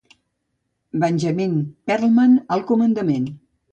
Benjamin 1.03 1.53
Perlman 1.91 2.35
al 2.57 2.65
comandament. 2.73 3.29